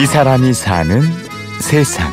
[0.00, 1.02] 이 사람이 사는
[1.60, 2.10] 세상.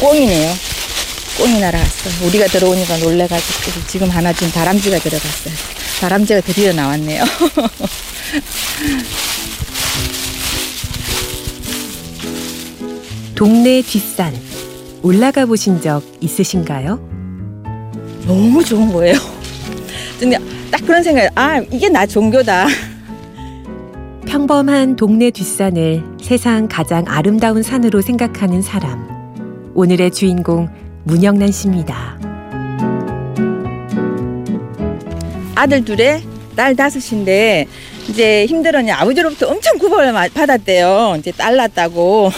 [0.00, 0.52] 꽁이네요.
[1.36, 2.26] 꽁이 날아갔어.
[2.26, 5.54] 우리가 들어오니까 놀래가지고 지금 하나 지금 다람쥐가 들어갔어요.
[6.00, 7.22] 다람쥐가 드디어 나왔네요.
[13.36, 14.36] 동네 뒷산
[15.02, 16.98] 올라가 보신 적 있으신가요?
[18.26, 19.39] 너무 좋은 거예요.
[20.20, 20.36] 근데
[20.70, 22.66] 딱 그런 생각이 아 이게 나 종교다.
[24.26, 29.08] 평범한 동네 뒷산을 세상 가장 아름다운 산으로 생각하는 사람.
[29.74, 30.68] 오늘의 주인공
[31.04, 32.20] 문영란 씨입니다.
[35.54, 36.22] 아들 둘에
[36.54, 37.66] 딸 다섯인데
[38.08, 41.16] 이제 힘들었냐 아버지로부터 엄청 구박을 마- 받았대요.
[41.18, 42.30] 이제 딸 낳았다고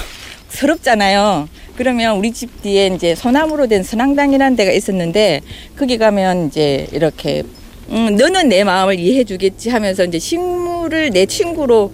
[0.48, 1.48] 서럽잖아요.
[1.76, 5.40] 그러면 우리 집 뒤에 이제 소나무로 된 선앙당이라는 데가 있었는데
[5.76, 7.42] 거기 가면 이제 이렇게
[7.90, 11.90] 음, 너는 내 마음을 이해해 주겠지 하면서 이제 식물을 내 친구로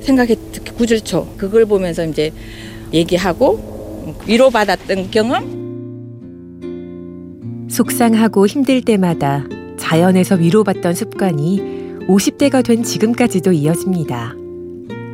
[0.00, 0.34] 생각해
[0.76, 2.32] 구절초 그걸 보면서 이제
[2.92, 5.62] 얘기하고 위로받았던 경험
[7.70, 9.44] 속상하고 힘들 때마다
[9.78, 11.60] 자연에서 위로받던 습관이
[12.08, 14.34] 50대가 된 지금까지도 이어집니다.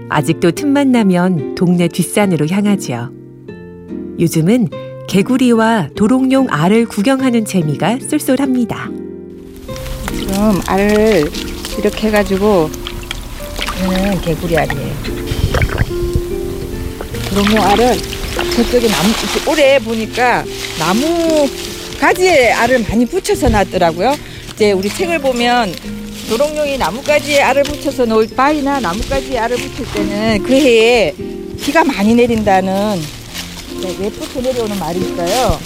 [0.09, 3.13] 아직도 틈만 나면 동네 뒷산으로 향하지요.
[4.19, 4.69] 요즘은
[5.09, 8.91] 개구리와 도롱뇽 알을 구경하는 재미가 쏠쏠합니다.
[10.17, 11.31] 지금 알을
[11.79, 12.71] 이렇게 해가지고
[13.79, 14.95] 이거는 개구리 알이에요.
[17.31, 17.99] 그러면 알을
[18.55, 19.13] 저쪽에 나무
[19.49, 20.45] 올해 보니까
[20.79, 21.49] 나무
[22.01, 24.17] 가지에 알을 많이 붙여서 놨더라고요.
[24.53, 25.75] 이제 우리 책을 보면
[26.29, 31.15] 도롱뇽이 나뭇가지에 알을 붙여서 놓을 바위나 나뭇가지에 알을 붙일 때는 그 해에
[31.63, 33.01] 비가 많이 내린다는
[33.81, 35.59] 네, 예쁘게 내려오는 말이 있어요.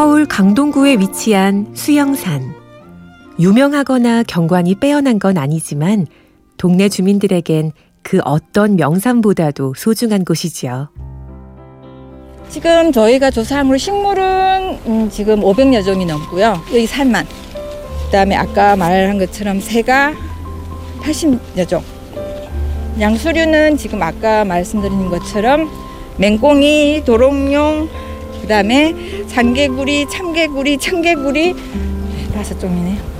[0.00, 2.54] 서울 강동구에 위치한 수영산.
[3.38, 6.06] 유명하거나 경관이 빼어난 건 아니지만
[6.56, 7.72] 동네 주민들에겐
[8.02, 10.88] 그 어떤 명산보다도 소중한 곳이지요.
[12.48, 16.62] 지금 저희가 조사한 물 식물은 음, 지금 500여 종이 넘고요.
[16.68, 17.26] 여기 산만.
[18.06, 20.14] 그다음에 아까 말한 것처럼 새가
[21.02, 21.84] 80여 종.
[22.98, 25.68] 양수류는 지금 아까 말씀드린 것처럼
[26.16, 28.09] 맹꽁이, 도롱뇽,
[28.40, 28.94] 그 다음에
[29.26, 31.54] 장개구리, 참개구리, 청개구리
[32.32, 33.10] 다섯 종이네요.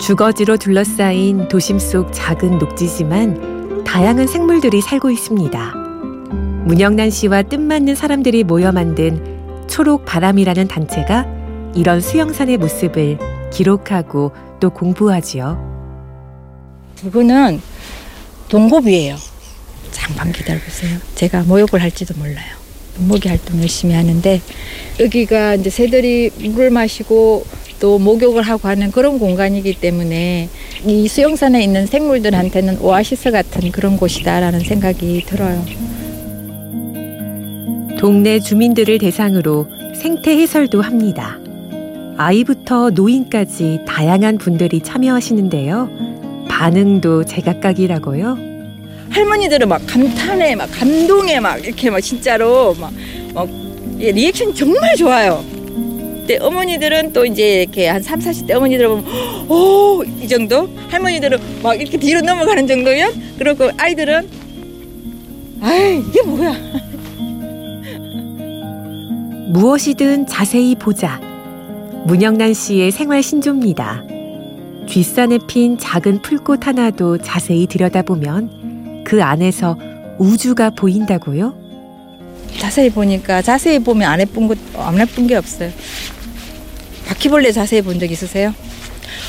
[0.00, 5.74] 주거지로 둘러싸인 도심 속 작은 녹지지만 다양한 생물들이 살고 있습니다.
[6.66, 11.26] 문영란 씨와 뜻맞는 사람들이 모여 만든 초록 바람이라는 단체가
[11.74, 13.18] 이런 수영산의 모습을
[13.52, 15.74] 기록하고 또 공부하지요.
[17.04, 17.60] 이거는
[18.48, 19.16] 동고비예요.
[19.90, 20.98] 잠깐 기다려보세요.
[21.14, 22.63] 제가 모욕을 할지도 몰라요.
[22.96, 24.40] 목욕 활동 열심히 하는데
[25.00, 27.44] 여기가 이제 새들이 물을 마시고
[27.80, 30.48] 또 목욕을 하고 하는 그런 공간이기 때문에
[30.86, 35.64] 이 수영산에 있는 생물들한테는 오아시스 같은 그런 곳이다라는 생각이 들어요.
[37.98, 41.38] 동네 주민들을 대상으로 생태 해설도 합니다.
[42.16, 45.88] 아이부터 노인까지 다양한 분들이 참여하시는데요.
[46.48, 48.53] 반응도 제각각이라고요.
[49.14, 52.92] 할머니들은 막 감탄해, 막 감동해, 막 이렇게 막 진짜로 막,
[53.32, 53.48] 막
[54.00, 55.44] 예, 리액션 정말 좋아요.
[55.54, 59.04] 근데 어머니들은 또 이제 이렇게 한 3, 40대 어머니들 보면
[59.48, 60.68] 오, 이 정도?
[60.88, 64.28] 할머니들은 막 이렇게 뒤로 넘어가는 정도면 그리고 아이들은
[65.60, 66.54] 아이, 이게 뭐야?
[69.52, 71.20] 무엇이든 자세히 보자.
[72.06, 74.02] 문영란 씨의 생활 신조입니다.
[74.88, 78.64] 뒷산에 핀 작은 풀꽃 하나도 자세히 들여다보면
[79.04, 79.76] 그 안에서
[80.18, 81.54] 우주가 보인다고요?
[82.58, 85.70] 자세히 보니까 자세히 보면 안 예쁜 것안 예쁜 게 없어요.
[87.06, 88.54] 바퀴벌레 자세히 본 적 있으세요?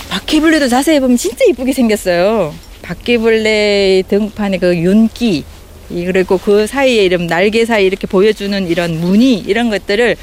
[0.10, 2.54] 바퀴벌레도 자세히 보면 진짜 이쁘게 생겼어요.
[2.82, 5.44] 바퀴벌레 등판에 그 윤기
[5.90, 10.16] 이 그리고 그 사이에 이런 날개 사이 이렇게 보여주는 이런 무늬 이런 것들을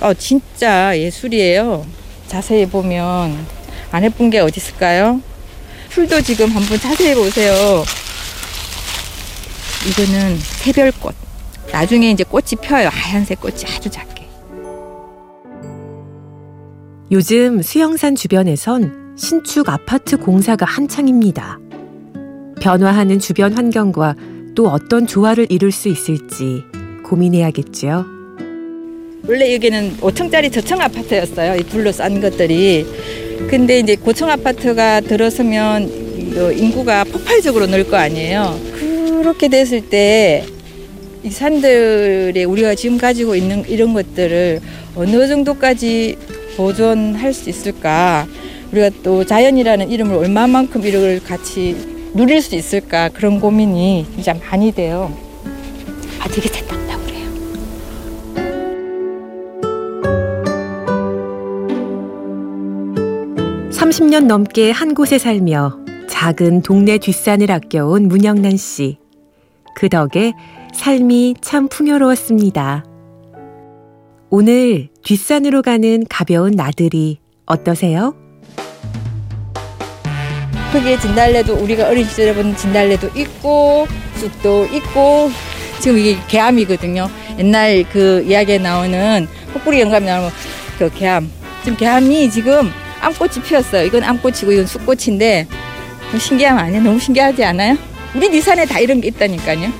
[0.00, 1.86] 어 진짜 예술이에요.
[2.26, 3.36] 자세히 보면
[3.92, 5.20] 안 예쁜 게 어디 있을까요?
[5.90, 7.84] 풀도 지금 한번 자세히 보세요.
[9.88, 11.14] 이거는 새별꽃.
[11.72, 12.88] 나중에 이제 꽃이 펴요.
[12.90, 14.24] 하얀색 꽃이 아주 작게.
[17.10, 21.58] 요즘 수영산 주변에선 신축 아파트 공사가 한창입니다.
[22.60, 24.14] 변화하는 주변 환경과
[24.54, 26.62] 또 어떤 조화를 이룰 수 있을지
[27.04, 28.06] 고민해야겠지요.
[29.26, 31.56] 원래 여기는 5층짜리 저층 아파트였어요.
[31.56, 32.86] 이 둘러싼 것들이.
[33.48, 35.88] 근데 이제 고층 아파트가 들어서면
[36.56, 38.58] 인구가 폭발적으로 늘 거 아니에요.
[39.24, 40.44] 그렇게 됐을 때
[41.24, 44.60] 이 산들에 우리가 지금 가지고 있는 이런 것들을
[44.94, 46.18] 어느 정도까지
[46.54, 48.26] 보존할 수 있을까?
[48.70, 51.76] 우리가 또 자연이라는 이름을 얼마만큼 이걸 같이
[52.12, 53.08] 누릴 수 있을까?
[53.08, 55.16] 그런 고민이 진짜 많이 돼요.
[56.20, 56.76] 아, 되게 됐다
[57.06, 57.30] 그래요.
[63.70, 68.98] 30년 넘게 한 곳에 살며 작은 동네 뒷산을 아껴온 문영란 씨.
[69.74, 70.32] 그 덕에
[70.72, 72.84] 삶이 참 풍요로웠습니다.
[74.30, 78.14] 오늘 뒷산으로 가는 가벼운 나들이 어떠세요?
[80.72, 83.86] 거기에 진달래도 우리가 어린 시절에 본 진달래도 있고
[84.16, 85.30] 쑥도 있고
[85.80, 87.08] 지금 이게 개암이거든요.
[87.38, 90.30] 옛날 그 이야기에 나오는 폭부리 영감에 나오는
[90.78, 91.30] 그 개암.
[91.62, 93.86] 지금 개암이 지금 암꽃이 피었어요.
[93.86, 95.46] 이건 암꽃이고 이건 쑥꽃인데
[96.10, 96.82] 뭐 신기함 아니에요?
[96.82, 97.76] 너무 신기하지 않아요?
[98.14, 99.70] 우리 니산에 다 이런 게 있다니까요.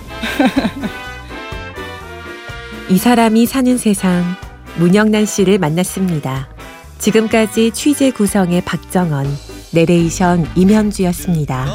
[2.91, 4.25] 이 사람이 사는 세상
[4.77, 6.49] 문영란 씨를 만났습니다.
[6.99, 9.27] 지금까지 취재 구성의 박정원,
[9.73, 11.67] 내레이션 임현주였습니다.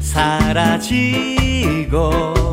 [0.00, 2.47] 사라지고